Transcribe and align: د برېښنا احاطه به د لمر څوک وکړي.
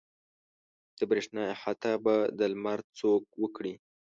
د 0.99 1.01
برېښنا 1.09 1.43
احاطه 1.55 1.91
به 2.03 2.15
د 2.39 2.39
لمر 2.51 2.79
څوک 2.99 3.23
وکړي. 3.41 3.73